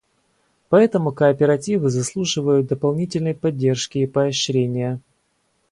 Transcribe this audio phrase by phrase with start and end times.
[0.69, 4.99] Поэтому кооперативы заслуживают дополнительной поддержки и поощрения.